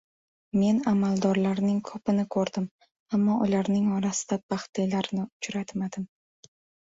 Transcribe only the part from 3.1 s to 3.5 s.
ammo